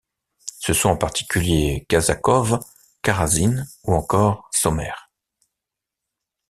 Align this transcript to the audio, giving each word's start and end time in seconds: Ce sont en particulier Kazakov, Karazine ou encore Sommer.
Ce 0.57 0.73
sont 0.73 0.89
en 0.89 0.97
particulier 0.97 1.85
Kazakov, 1.87 2.59
Karazine 3.03 3.67
ou 3.83 3.93
encore 3.93 4.49
Sommer. 4.51 4.93